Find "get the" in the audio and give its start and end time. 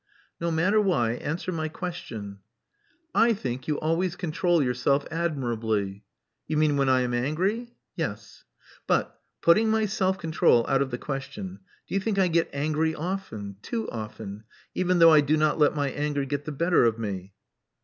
16.25-16.51